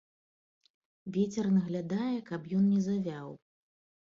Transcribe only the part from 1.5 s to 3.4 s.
наглядае, каб ён не завяў.